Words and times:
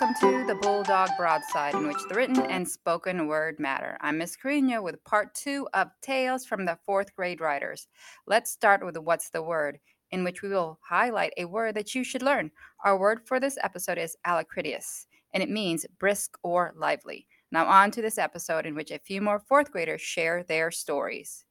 welcome 0.00 0.14
to 0.20 0.46
the 0.46 0.54
Bulldog 0.54 1.08
Broadside, 1.16 1.74
in 1.74 1.88
which 1.88 1.96
the 2.08 2.14
written 2.14 2.38
and 2.42 2.68
spoken 2.68 3.26
word 3.26 3.58
matter. 3.58 3.98
I'm 4.00 4.18
Miss 4.18 4.36
Carino 4.36 4.80
with 4.80 5.02
part 5.02 5.34
two 5.34 5.66
of 5.74 5.90
Tales 6.02 6.46
from 6.46 6.64
the 6.64 6.78
Fourth 6.86 7.12
Grade 7.16 7.40
Writers. 7.40 7.88
Let's 8.24 8.52
start 8.52 8.84
with 8.86 8.96
What's 8.96 9.30
the 9.30 9.42
Word, 9.42 9.80
in 10.12 10.22
which 10.22 10.40
we 10.40 10.50
will 10.50 10.78
highlight 10.88 11.32
a 11.36 11.46
word 11.46 11.74
that 11.74 11.96
you 11.96 12.04
should 12.04 12.22
learn. 12.22 12.52
Our 12.84 12.96
word 12.96 13.22
for 13.26 13.40
this 13.40 13.58
episode 13.60 13.98
is 13.98 14.16
alacritous, 14.24 15.06
and 15.34 15.42
it 15.42 15.50
means 15.50 15.84
brisk 15.98 16.38
or 16.44 16.74
lively. 16.76 17.26
Now, 17.50 17.66
on 17.66 17.90
to 17.90 18.00
this 18.00 18.18
episode, 18.18 18.66
in 18.66 18.76
which 18.76 18.92
a 18.92 19.00
few 19.00 19.20
more 19.20 19.40
fourth 19.40 19.72
graders 19.72 20.00
share 20.00 20.44
their 20.44 20.70
stories. 20.70 21.44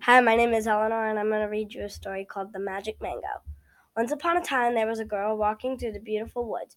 Hi, 0.00 0.18
my 0.22 0.34
name 0.34 0.54
is 0.54 0.66
Eleanor, 0.66 1.08
and 1.08 1.18
I'm 1.18 1.28
going 1.28 1.42
to 1.42 1.48
read 1.48 1.74
you 1.74 1.84
a 1.84 1.90
story 1.90 2.24
called 2.24 2.54
The 2.54 2.58
Magic 2.58 3.02
Mango. 3.02 3.42
Once 3.96 4.12
upon 4.12 4.36
a 4.36 4.40
time, 4.40 4.74
there 4.74 4.86
was 4.86 5.00
a 5.00 5.04
girl 5.04 5.36
walking 5.36 5.76
through 5.76 5.92
the 5.92 6.00
beautiful 6.00 6.48
woods 6.48 6.76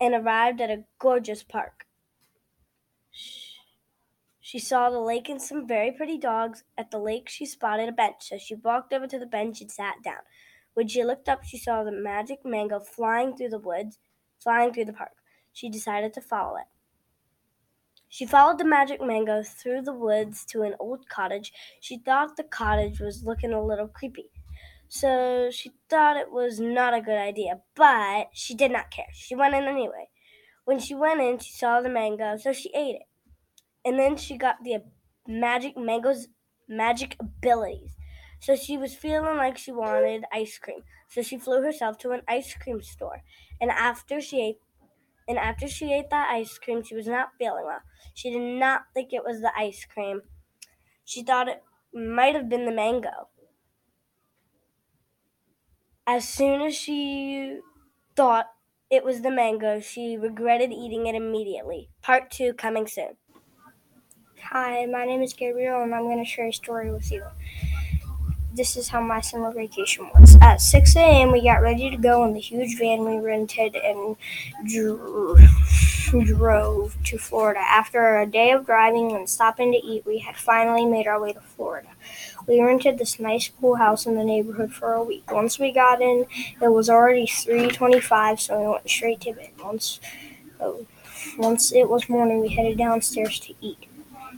and 0.00 0.14
arrived 0.14 0.60
at 0.60 0.70
a 0.70 0.84
gorgeous 0.98 1.42
park. 1.42 1.86
She 4.40 4.58
saw 4.58 4.88
the 4.88 5.00
lake 5.00 5.28
and 5.28 5.42
some 5.42 5.66
very 5.66 5.92
pretty 5.92 6.16
dogs. 6.16 6.64
At 6.76 6.90
the 6.90 6.98
lake, 6.98 7.28
she 7.28 7.44
spotted 7.44 7.88
a 7.88 7.92
bench, 7.92 8.28
so 8.28 8.38
she 8.38 8.54
walked 8.54 8.92
over 8.92 9.06
to 9.06 9.18
the 9.18 9.26
bench 9.26 9.60
and 9.60 9.70
sat 9.70 10.02
down. 10.02 10.22
When 10.74 10.88
she 10.88 11.04
looked 11.04 11.28
up, 11.28 11.44
she 11.44 11.58
saw 11.58 11.84
the 11.84 11.92
magic 11.92 12.44
mango 12.44 12.80
flying 12.80 13.36
through 13.36 13.50
the 13.50 13.58
woods, 13.58 13.98
flying 14.38 14.72
through 14.72 14.86
the 14.86 14.92
park. 14.92 15.16
She 15.52 15.68
decided 15.68 16.14
to 16.14 16.20
follow 16.20 16.56
it. 16.56 16.66
She 18.08 18.24
followed 18.24 18.58
the 18.58 18.64
magic 18.64 19.02
mango 19.02 19.42
through 19.42 19.82
the 19.82 19.92
woods 19.92 20.46
to 20.46 20.62
an 20.62 20.74
old 20.80 21.08
cottage. 21.10 21.52
She 21.80 21.98
thought 21.98 22.36
the 22.36 22.44
cottage 22.44 23.00
was 23.00 23.24
looking 23.24 23.52
a 23.52 23.62
little 23.62 23.88
creepy. 23.88 24.30
So 24.88 25.50
she 25.50 25.72
thought 25.88 26.16
it 26.16 26.32
was 26.32 26.58
not 26.58 26.94
a 26.94 27.02
good 27.02 27.18
idea, 27.18 27.60
but 27.74 28.28
she 28.32 28.54
did 28.54 28.70
not 28.70 28.90
care. 28.90 29.08
She 29.12 29.34
went 29.34 29.54
in 29.54 29.64
anyway. 29.64 30.08
When 30.64 30.78
she 30.78 30.94
went 30.94 31.20
in, 31.20 31.38
she 31.38 31.52
saw 31.52 31.80
the 31.80 31.88
mango, 31.88 32.36
so 32.36 32.52
she 32.52 32.70
ate 32.74 32.96
it. 32.96 33.06
And 33.84 33.98
then 33.98 34.16
she 34.16 34.36
got 34.36 34.56
the 34.62 34.82
magic 35.26 35.76
mango's 35.76 36.28
magic 36.68 37.16
abilities. 37.20 37.96
So 38.40 38.56
she 38.56 38.78
was 38.78 38.94
feeling 38.94 39.36
like 39.36 39.58
she 39.58 39.72
wanted 39.72 40.24
ice 40.32 40.58
cream. 40.58 40.80
So 41.08 41.22
she 41.22 41.38
flew 41.38 41.62
herself 41.62 41.98
to 41.98 42.10
an 42.12 42.22
ice 42.28 42.54
cream 42.54 42.82
store. 42.82 43.22
And 43.60 43.70
after 43.70 44.20
she 44.20 44.40
ate 44.40 44.58
and 45.28 45.38
after 45.38 45.68
she 45.68 45.92
ate 45.92 46.08
that 46.10 46.30
ice 46.30 46.56
cream, 46.58 46.82
she 46.82 46.94
was 46.94 47.06
not 47.06 47.30
feeling 47.38 47.64
well. 47.66 47.82
She 48.14 48.30
did 48.30 48.58
not 48.58 48.84
think 48.94 49.12
it 49.12 49.24
was 49.24 49.42
the 49.42 49.52
ice 49.56 49.84
cream. 49.84 50.22
She 51.04 51.22
thought 51.22 51.48
it 51.48 51.62
might 51.92 52.34
have 52.34 52.48
been 52.48 52.64
the 52.64 52.72
mango. 52.72 53.28
As 56.10 56.26
soon 56.26 56.62
as 56.62 56.74
she 56.74 57.58
thought 58.16 58.46
it 58.88 59.04
was 59.04 59.20
the 59.20 59.30
mango, 59.30 59.78
she 59.78 60.16
regretted 60.16 60.72
eating 60.72 61.06
it 61.06 61.14
immediately. 61.14 61.90
Part 62.00 62.30
2 62.30 62.54
coming 62.54 62.86
soon. 62.86 63.18
Hi, 64.44 64.86
my 64.86 65.04
name 65.04 65.20
is 65.20 65.34
Gabriel, 65.34 65.82
and 65.82 65.94
I'm 65.94 66.04
going 66.04 66.16
to 66.16 66.24
share 66.24 66.46
a 66.46 66.52
story 66.52 66.90
with 66.90 67.12
you. 67.12 67.24
This 68.54 68.74
is 68.78 68.88
how 68.88 69.02
my 69.02 69.20
summer 69.20 69.52
vacation 69.52 70.08
was. 70.14 70.38
At 70.40 70.62
6 70.62 70.96
a.m., 70.96 71.30
we 71.30 71.42
got 71.42 71.60
ready 71.60 71.90
to 71.90 71.96
go 71.98 72.24
in 72.24 72.32
the 72.32 72.40
huge 72.40 72.78
van 72.78 73.04
we 73.04 73.18
rented 73.18 73.76
and 73.76 74.16
drove 76.24 76.96
to 77.04 77.18
Florida. 77.18 77.60
After 77.60 78.18
a 78.18 78.26
day 78.26 78.52
of 78.52 78.64
driving 78.64 79.12
and 79.12 79.28
stopping 79.28 79.72
to 79.72 79.78
eat, 79.78 80.06
we 80.06 80.20
had 80.20 80.36
finally 80.36 80.86
made 80.86 81.06
our 81.06 81.20
way 81.20 81.34
to 81.34 81.40
Florida. 81.40 81.88
We 82.48 82.62
rented 82.62 82.98
this 82.98 83.20
nice 83.20 83.48
pool 83.48 83.76
house 83.76 84.06
in 84.06 84.14
the 84.16 84.24
neighborhood 84.24 84.72
for 84.72 84.94
a 84.94 85.04
week. 85.04 85.30
Once 85.30 85.58
we 85.58 85.70
got 85.70 86.00
in, 86.00 86.24
it 86.62 86.68
was 86.68 86.88
already 86.88 87.26
3:25, 87.26 88.40
so 88.40 88.58
we 88.58 88.66
went 88.66 88.88
straight 88.88 89.20
to 89.20 89.34
bed. 89.34 89.50
Once, 89.62 90.00
oh, 90.58 90.86
once 91.36 91.72
it 91.72 91.90
was 91.90 92.08
morning, 92.08 92.40
we 92.40 92.48
headed 92.48 92.78
downstairs 92.78 93.38
to 93.40 93.54
eat. 93.60 93.84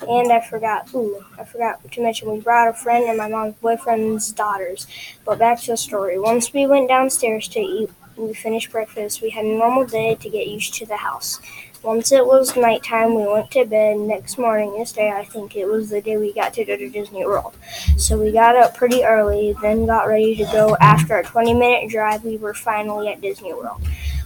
And 0.08 0.32
I 0.32 0.40
forgot, 0.40 0.92
ooh, 0.94 1.24
I 1.38 1.44
forgot 1.44 1.88
to 1.92 2.02
mention 2.02 2.32
we 2.32 2.40
brought 2.40 2.68
a 2.68 2.72
friend 2.72 3.04
and 3.04 3.18
my 3.18 3.28
mom's 3.28 3.54
boyfriend's 3.56 4.32
daughters. 4.32 4.86
But 5.24 5.38
back 5.38 5.60
to 5.60 5.72
the 5.72 5.76
story. 5.76 6.18
Once 6.18 6.52
we 6.52 6.66
went 6.66 6.88
downstairs 6.88 7.46
to 7.48 7.60
eat, 7.60 7.90
we 8.16 8.34
finished 8.34 8.72
breakfast. 8.72 9.22
We 9.22 9.30
had 9.30 9.44
a 9.44 9.48
normal 9.48 9.84
day 9.84 10.16
to 10.16 10.28
get 10.28 10.48
used 10.48 10.74
to 10.74 10.86
the 10.86 10.96
house. 10.96 11.38
Once 11.82 12.12
it 12.12 12.26
was 12.26 12.56
nighttime, 12.56 13.14
we 13.14 13.26
went 13.26 13.50
to 13.50 13.64
bed. 13.64 13.96
Next 13.96 14.36
morning, 14.36 14.76
this 14.76 14.92
day, 14.92 15.10
I 15.10 15.24
think 15.24 15.56
it 15.56 15.64
was 15.64 15.88
the 15.88 16.02
day 16.02 16.18
we 16.18 16.30
got 16.30 16.52
to 16.54 16.64
go 16.64 16.76
to 16.76 16.90
Disney 16.90 17.24
World. 17.24 17.54
So 17.96 18.18
we 18.18 18.32
got 18.32 18.54
up 18.54 18.76
pretty 18.76 19.02
early, 19.02 19.54
then 19.62 19.86
got 19.86 20.06
ready 20.06 20.36
to 20.36 20.44
go. 20.52 20.76
After 20.78 21.16
a 21.16 21.24
20 21.24 21.54
minute 21.54 21.88
drive, 21.88 22.22
we 22.22 22.36
were 22.36 22.52
finally 22.52 23.08
at 23.08 23.22
Disney 23.22 23.54
World. 23.54 23.80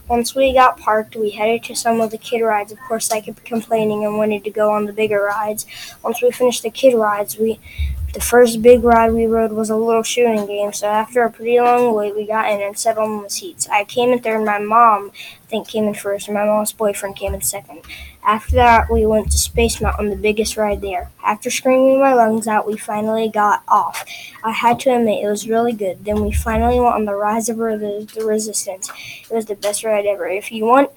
Once 0.08 0.34
we 0.34 0.52
got 0.52 0.80
parked, 0.80 1.14
we 1.14 1.30
headed 1.30 1.62
to 1.64 1.76
some 1.76 2.00
of 2.00 2.10
the 2.10 2.18
kid 2.18 2.42
rides. 2.42 2.72
Of 2.72 2.80
course, 2.80 3.12
I 3.12 3.20
kept 3.20 3.44
complaining 3.44 4.04
and 4.04 4.18
wanted 4.18 4.42
to 4.44 4.50
go 4.50 4.72
on 4.72 4.84
the 4.84 4.92
bigger 4.92 5.22
rides. 5.22 5.64
Once 6.02 6.20
we 6.20 6.32
finished 6.32 6.64
the 6.64 6.70
kid 6.70 6.94
rides, 6.94 7.38
we 7.38 7.60
the 8.14 8.20
first 8.20 8.62
big 8.62 8.84
ride 8.84 9.12
we 9.12 9.26
rode 9.26 9.50
was 9.50 9.70
a 9.70 9.76
little 9.76 10.04
shooting 10.04 10.46
game, 10.46 10.72
so 10.72 10.86
after 10.86 11.24
a 11.24 11.30
pretty 11.30 11.58
long 11.58 11.92
wait, 11.94 12.14
we 12.14 12.24
got 12.24 12.48
in 12.48 12.62
and 12.62 12.78
settled 12.78 13.10
on 13.10 13.24
the 13.24 13.28
seats. 13.28 13.68
I 13.68 13.82
came 13.82 14.10
in 14.10 14.20
third, 14.20 14.44
my 14.44 14.60
mom, 14.60 15.10
I 15.12 15.46
think, 15.48 15.66
came 15.66 15.84
in 15.84 15.94
first, 15.94 16.28
and 16.28 16.34
my 16.36 16.44
mom's 16.44 16.72
boyfriend 16.72 17.16
came 17.16 17.34
in 17.34 17.40
second. 17.42 17.80
After 18.24 18.52
that, 18.52 18.88
we 18.88 19.04
went 19.04 19.32
to 19.32 19.38
Space 19.38 19.80
Mountain, 19.80 20.10
the 20.10 20.16
biggest 20.16 20.56
ride 20.56 20.80
there. 20.80 21.10
After 21.24 21.50
screaming 21.50 22.00
my 22.00 22.14
lungs 22.14 22.46
out, 22.46 22.68
we 22.68 22.76
finally 22.76 23.28
got 23.28 23.62
off. 23.66 24.04
I 24.44 24.52
had 24.52 24.78
to 24.80 24.94
admit, 24.94 25.24
it 25.24 25.28
was 25.28 25.48
really 25.48 25.72
good. 25.72 26.04
Then 26.04 26.24
we 26.24 26.32
finally 26.32 26.78
went 26.78 26.94
on 26.94 27.06
the 27.06 27.16
Rise 27.16 27.48
of 27.48 27.56
the 27.56 28.24
Resistance. 28.24 28.90
It 29.28 29.34
was 29.34 29.46
the 29.46 29.56
best 29.56 29.82
ride 29.82 30.06
ever. 30.06 30.28
If 30.28 30.52
you 30.52 30.64
want, 30.64 30.90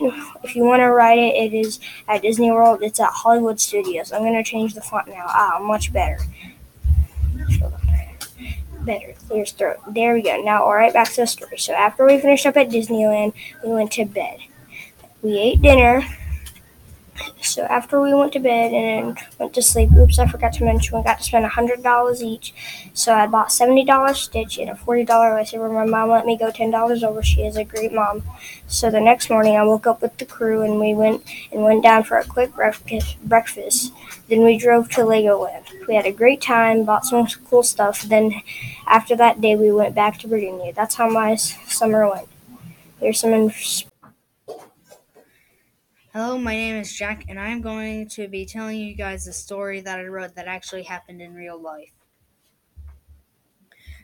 if 0.44 0.56
you 0.56 0.63
want 0.63 0.81
to 0.81 0.91
ride 0.91 1.17
it, 1.17 1.35
it 1.35 1.53
is 1.53 1.79
at 2.07 2.22
Disney 2.22 2.51
World. 2.51 2.83
It's 2.83 3.00
at 3.00 3.09
Hollywood 3.09 3.59
Studios. 3.59 4.11
I'm 4.11 4.23
gonna 4.23 4.44
change 4.44 4.75
the 4.75 4.81
font 4.81 5.07
now. 5.07 5.25
Ah, 5.27 5.59
much 5.59 5.91
better 5.91 6.19
better. 8.88 9.14
Clears 9.28 9.52
throat. 9.52 9.78
There 9.88 10.16
we 10.16 10.24
go. 10.24 10.42
Now, 10.42 10.64
all 10.64 10.74
right, 10.74 10.92
back 10.92 11.09
to 11.12 11.22
the 11.22 11.28
story. 11.28 11.59
So 11.59 11.74
after 11.74 12.06
we 12.06 12.20
finished 12.20 12.48
up 12.48 12.58
at 12.58 12.70
Disneyland, 12.70 13.34
we 13.64 13.70
went 13.70 13.92
to 13.94 14.06
bed. 14.06 14.40
We 15.22 15.38
ate 15.38 15.62
dinner. 15.62 16.02
So 17.41 17.63
after 17.63 18.01
we 18.01 18.13
went 18.13 18.33
to 18.33 18.39
bed 18.39 18.73
and 18.73 19.17
went 19.39 19.53
to 19.55 19.61
sleep, 19.61 19.91
oops, 19.94 20.19
I 20.19 20.28
forgot 20.28 20.53
to 20.53 20.66
mention 20.66 20.97
we 20.97 21.03
got 21.03 21.17
to 21.19 21.23
spend 21.23 21.45
hundred 21.45 21.81
dollars 21.83 22.22
each. 22.22 22.53
So 22.94 23.13
I 23.13 23.28
bought 23.28 23.51
seventy 23.51 23.83
dollars 23.85 24.19
Stitch 24.19 24.57
and 24.57 24.69
a 24.69 24.75
forty 24.75 25.03
dollar 25.03 25.29
lightsaber. 25.31 25.72
My 25.73 25.85
mom 25.85 26.09
let 26.09 26.25
me 26.25 26.38
go 26.38 26.51
ten 26.51 26.72
dollars 26.72 27.03
over. 27.03 27.23
She 27.23 27.41
is 27.44 27.57
a 27.57 27.63
great 27.63 27.94
mom. 27.94 28.23
So 28.67 28.89
the 28.91 29.00
next 29.01 29.29
morning, 29.29 29.56
I 29.56 29.63
woke 29.63 29.88
up 29.88 30.01
with 30.01 30.17
the 30.17 30.25
crew 30.25 30.61
and 30.61 30.79
we 30.79 30.94
went 30.94 31.23
and 31.51 31.63
went 31.63 31.83
down 31.83 32.03
for 32.03 32.17
a 32.17 32.25
quick 32.25 32.51
breakfast. 32.53 33.94
Then 34.29 34.44
we 34.44 34.57
drove 34.57 34.89
to 34.91 35.01
Legoland. 35.01 35.63
We 35.88 35.95
had 35.95 36.06
a 36.06 36.11
great 36.11 36.41
time, 36.41 36.83
bought 36.83 37.06
some 37.06 37.27
cool 37.50 37.63
stuff. 37.63 38.01
Then 38.03 38.41
after 38.85 39.16
that 39.16 39.41
day, 39.41 39.56
we 39.56 39.72
went 39.72 39.95
back 39.95 40.19
to 40.19 40.27
Virginia. 40.27 40.73
That's 40.73 40.95
how 40.95 41.09
my 41.09 41.35
summer 41.35 42.09
went. 42.09 42.27
Here's 43.00 43.19
some. 43.19 43.51
Hello, 46.19 46.35
my 46.35 46.55
name 46.55 46.78
is 46.78 46.91
Jack, 46.91 47.25
and 47.29 47.39
I'm 47.39 47.61
going 47.61 48.07
to 48.09 48.28
be 48.28 48.44
telling 48.44 48.79
you 48.79 48.95
guys 48.95 49.28
a 49.28 49.31
story 49.31 49.81
that 49.81 50.00
I 50.00 50.05
wrote 50.05 50.33
that 50.33 50.47
actually 50.47 50.81
happened 50.81 51.22
in 51.22 51.35
real 51.35 51.61
life. 51.61 51.91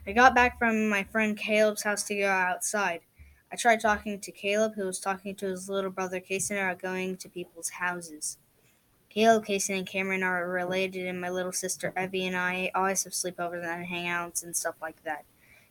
I 0.06 0.12
got 0.12 0.32
back 0.32 0.56
from 0.56 0.88
my 0.88 1.02
friend 1.02 1.36
Caleb's 1.36 1.82
house 1.82 2.04
to 2.04 2.14
go 2.14 2.28
outside. 2.28 3.00
I 3.52 3.56
tried 3.56 3.80
talking 3.80 4.20
to 4.20 4.30
Caleb, 4.30 4.76
who 4.76 4.86
was 4.86 5.00
talking 5.00 5.34
to 5.34 5.46
his 5.46 5.68
little 5.68 5.90
brother 5.90 6.20
Kason 6.20 6.52
about 6.52 6.80
going 6.80 7.16
to 7.16 7.28
people's 7.28 7.70
houses. 7.70 8.38
Caleb, 9.10 9.46
Kason, 9.46 9.78
and 9.78 9.86
Cameron 9.86 10.22
are 10.22 10.48
related, 10.48 11.08
and 11.08 11.20
my 11.20 11.30
little 11.30 11.50
sister 11.50 11.92
Evie 11.96 12.26
and 12.26 12.36
I 12.36 12.70
always 12.76 13.02
have 13.02 13.12
sleepovers 13.12 13.64
and 13.64 13.88
hangouts 13.88 14.44
and 14.44 14.54
stuff 14.54 14.76
like 14.80 15.02
that. 15.02 15.24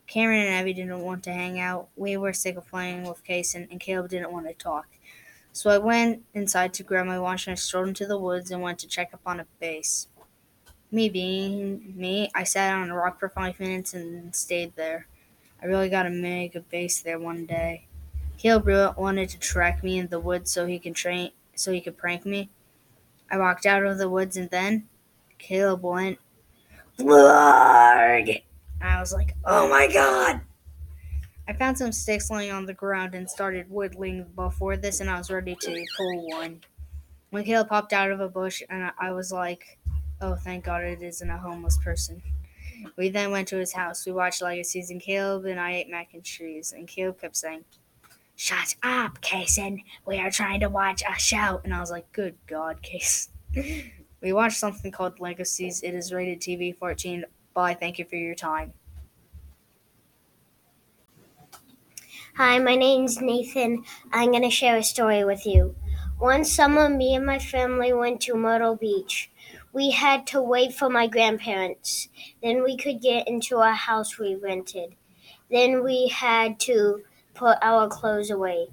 Cameron 0.06 0.46
and 0.46 0.60
Evie 0.60 0.74
didn't 0.74 1.00
want 1.00 1.22
to 1.22 1.32
hang 1.32 1.58
out. 1.58 1.88
We 1.96 2.18
were 2.18 2.34
sick 2.34 2.58
of 2.58 2.68
playing 2.68 3.04
with 3.04 3.24
Kason, 3.24 3.66
and 3.70 3.80
Caleb 3.80 4.10
didn't 4.10 4.30
want 4.30 4.46
to 4.46 4.52
talk. 4.52 4.88
So 5.54 5.70
I 5.70 5.78
went 5.78 6.24
inside 6.34 6.74
to 6.74 6.82
grab 6.82 7.06
my 7.06 7.20
watch 7.20 7.46
and 7.46 7.52
I 7.52 7.54
strolled 7.54 7.86
into 7.86 8.06
the 8.06 8.18
woods 8.18 8.50
and 8.50 8.60
went 8.60 8.80
to 8.80 8.88
check 8.88 9.14
up 9.14 9.20
on 9.24 9.38
a 9.38 9.46
base. 9.60 10.08
Me 10.90 11.08
being 11.08 11.94
me, 11.96 12.28
I 12.34 12.42
sat 12.42 12.74
on 12.74 12.90
a 12.90 12.94
rock 12.96 13.20
for 13.20 13.28
five 13.28 13.60
minutes 13.60 13.94
and 13.94 14.34
stayed 14.34 14.74
there. 14.74 15.06
I 15.62 15.66
really 15.66 15.88
got 15.88 16.02
to 16.02 16.10
make 16.10 16.56
a 16.56 16.60
base 16.60 17.02
there 17.02 17.20
one 17.20 17.46
day. 17.46 17.86
Caleb 18.36 18.98
wanted 18.98 19.28
to 19.28 19.38
track 19.38 19.84
me 19.84 19.96
in 19.96 20.08
the 20.08 20.18
woods 20.18 20.50
so 20.50 20.66
he 20.66 20.80
can 20.80 20.92
train, 20.92 21.30
so 21.54 21.70
he 21.70 21.80
could 21.80 21.96
prank 21.96 22.26
me. 22.26 22.50
I 23.30 23.38
walked 23.38 23.64
out 23.64 23.84
of 23.84 23.98
the 23.98 24.08
woods 24.08 24.36
and 24.36 24.50
then 24.50 24.88
Caleb 25.38 25.84
went, 25.84 26.18
Lord! 26.98 28.42
I 28.82 28.98
was 28.98 29.12
like, 29.12 29.36
oh 29.44 29.68
my 29.68 29.86
god! 29.86 30.40
I 31.46 31.52
found 31.52 31.76
some 31.76 31.92
sticks 31.92 32.30
laying 32.30 32.52
on 32.52 32.66
the 32.66 32.74
ground 32.74 33.14
and 33.14 33.30
started 33.30 33.70
whittling 33.70 34.26
before 34.34 34.76
this, 34.76 35.00
and 35.00 35.10
I 35.10 35.18
was 35.18 35.30
ready 35.30 35.54
to 35.60 35.84
pull 35.96 36.28
one. 36.28 36.60
When 37.30 37.44
Caleb 37.44 37.68
popped 37.68 37.92
out 37.92 38.10
of 38.10 38.20
a 38.20 38.28
bush, 38.28 38.62
and 38.70 38.90
I 38.98 39.12
was 39.12 39.30
like, 39.30 39.78
oh, 40.20 40.36
thank 40.36 40.64
God 40.64 40.84
it 40.84 41.02
isn't 41.02 41.28
a 41.28 41.36
homeless 41.36 41.76
person. 41.78 42.22
We 42.96 43.08
then 43.08 43.30
went 43.30 43.48
to 43.48 43.56
his 43.56 43.72
house. 43.72 44.06
We 44.06 44.12
watched 44.12 44.42
Legacies, 44.42 44.90
and 44.90 45.00
Caleb 45.00 45.44
and 45.44 45.60
I 45.60 45.72
ate 45.72 45.90
mac 45.90 46.14
and 46.14 46.24
cheese. 46.24 46.72
And 46.72 46.88
Caleb 46.88 47.20
kept 47.20 47.36
saying, 47.36 47.64
Shut 48.36 48.74
up, 48.82 49.20
Kason. 49.20 49.84
We 50.06 50.18
are 50.18 50.30
trying 50.30 50.60
to 50.60 50.68
watch 50.68 51.02
a 51.08 51.18
show. 51.18 51.60
And 51.64 51.72
I 51.72 51.80
was 51.80 51.90
like, 51.90 52.10
Good 52.12 52.36
God, 52.46 52.82
Case. 52.82 53.28
we 54.20 54.32
watched 54.32 54.58
something 54.58 54.90
called 54.90 55.20
Legacies. 55.20 55.82
It 55.82 55.94
is 55.94 56.12
rated 56.12 56.40
TV 56.40 56.76
14. 56.76 57.24
Bye. 57.54 57.74
Thank 57.74 57.98
you 57.98 58.04
for 58.04 58.16
your 58.16 58.34
time. 58.34 58.72
Hi, 62.36 62.58
my 62.58 62.74
name's 62.74 63.20
Nathan. 63.20 63.84
I'm 64.12 64.32
going 64.32 64.42
to 64.42 64.50
share 64.50 64.76
a 64.76 64.82
story 64.82 65.22
with 65.22 65.46
you. 65.46 65.76
One 66.18 66.44
summer, 66.44 66.88
me 66.88 67.14
and 67.14 67.24
my 67.24 67.38
family 67.38 67.92
went 67.92 68.22
to 68.22 68.34
Myrtle 68.34 68.74
Beach. 68.74 69.30
We 69.72 69.92
had 69.92 70.26
to 70.28 70.42
wait 70.42 70.74
for 70.74 70.90
my 70.90 71.06
grandparents. 71.06 72.08
Then 72.42 72.64
we 72.64 72.76
could 72.76 73.00
get 73.00 73.28
into 73.28 73.58
a 73.58 73.70
house 73.70 74.18
we 74.18 74.34
rented. 74.34 74.96
Then 75.48 75.84
we 75.84 76.08
had 76.08 76.58
to 76.62 77.04
put 77.34 77.56
our 77.62 77.86
clothes 77.86 78.32
away. 78.32 78.66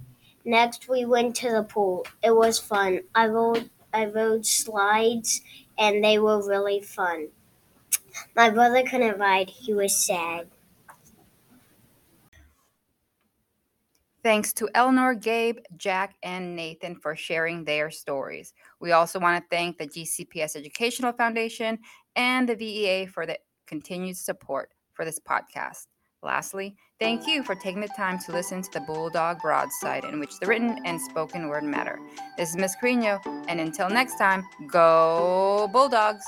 Next, 0.43 0.89
we 0.89 1.05
went 1.05 1.35
to 1.35 1.51
the 1.51 1.61
pool. 1.61 2.07
It 2.23 2.35
was 2.35 2.57
fun. 2.57 3.01
I 3.13 3.27
rode, 3.27 3.69
I 3.93 4.07
rode 4.07 4.47
slides, 4.47 5.41
and 5.77 6.03
they 6.03 6.17
were 6.17 6.43
really 6.43 6.81
fun. 6.81 7.27
My 8.35 8.49
brother 8.49 8.81
couldn't 8.81 9.19
ride. 9.19 9.51
He 9.51 9.71
was 9.71 9.95
sad. 9.95 10.47
Thanks 14.23 14.53
to 14.53 14.69
Eleanor, 14.75 15.15
Gabe, 15.15 15.57
Jack, 15.77 16.15
and 16.21 16.55
Nathan 16.55 16.95
for 16.95 17.15
sharing 17.15 17.63
their 17.63 17.89
stories. 17.89 18.53
We 18.79 18.91
also 18.91 19.19
want 19.19 19.43
to 19.43 19.55
thank 19.55 19.77
the 19.77 19.87
GCPS 19.87 20.55
Educational 20.55 21.11
Foundation 21.13 21.79
and 22.15 22.47
the 22.47 22.55
VEA 22.55 23.07
for 23.07 23.25
the 23.25 23.39
continued 23.65 24.17
support 24.17 24.69
for 24.93 25.05
this 25.05 25.19
podcast. 25.19 25.87
Lastly, 26.23 26.75
thank 26.99 27.25
you 27.25 27.41
for 27.41 27.55
taking 27.55 27.81
the 27.81 27.89
time 27.97 28.19
to 28.19 28.31
listen 28.31 28.61
to 28.61 28.71
the 28.71 28.81
Bulldog 28.81 29.41
Broadside, 29.41 30.03
in 30.03 30.19
which 30.19 30.37
the 30.39 30.45
written 30.45 30.77
and 30.85 31.01
spoken 31.01 31.47
word 31.47 31.63
matter. 31.63 31.99
This 32.37 32.49
is 32.49 32.57
Miss 32.57 32.75
Carino, 32.75 33.19
and 33.47 33.59
until 33.59 33.89
next 33.89 34.19
time, 34.19 34.43
go 34.67 35.67
Bulldogs! 35.73 36.23